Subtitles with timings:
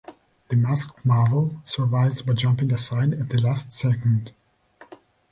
[0.47, 4.31] The Masked Marvel survives by jumping aside at the last second.